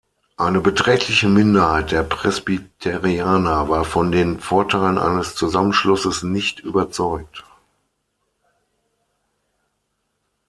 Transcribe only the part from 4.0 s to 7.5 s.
den Vorteilen eines Zusammenschlusses nicht überzeugt.